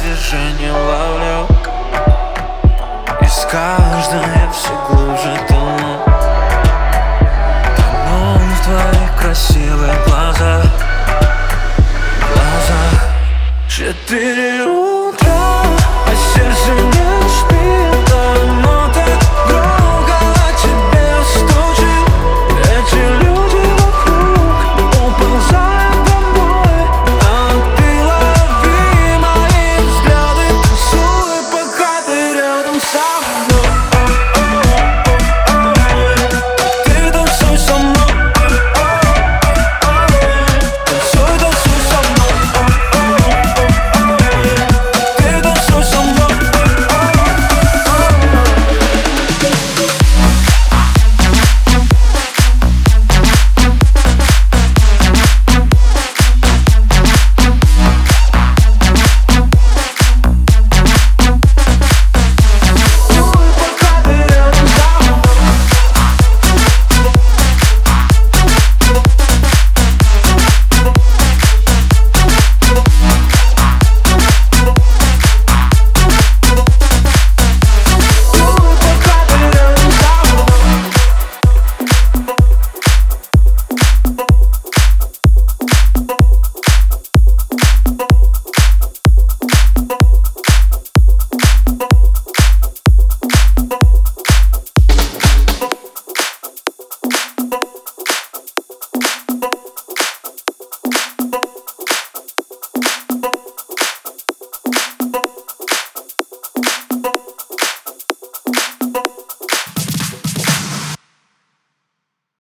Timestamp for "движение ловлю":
0.00-1.46